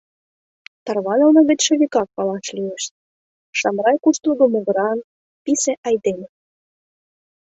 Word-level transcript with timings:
Тарванылме 0.85 1.41
гычше 1.49 1.73
вигак 1.79 2.07
палаш 2.15 2.47
лиеш: 2.57 2.83
Шамрай 3.59 3.97
куштылго 4.03 4.45
могыран, 4.53 4.97
писе 5.43 5.73
айдеме. 5.87 6.27